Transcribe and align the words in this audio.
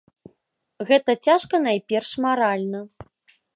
Гэта 0.91 1.15
цяжка 1.29 1.55
найперш 1.67 2.11
маральна. 2.27 2.79